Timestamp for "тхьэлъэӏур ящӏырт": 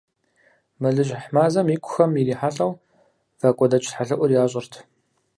3.89-4.73